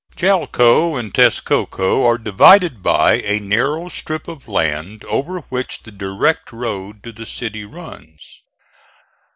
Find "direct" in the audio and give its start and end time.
5.91-6.51